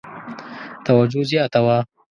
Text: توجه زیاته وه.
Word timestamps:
توجه 0.85 1.21
زیاته 1.29 1.59
وه. 1.65 1.77